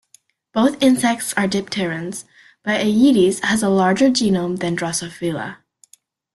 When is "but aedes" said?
2.63-3.39